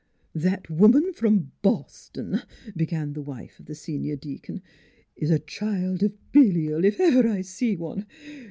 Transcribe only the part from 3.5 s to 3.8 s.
of the